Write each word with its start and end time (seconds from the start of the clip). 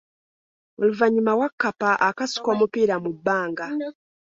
Oluvanyuma 0.81 1.31
Wakkapa 1.39 1.89
akasuka 2.09 2.47
omupiira 2.55 2.95
mu 3.03 3.11
bbanga. 3.15 3.65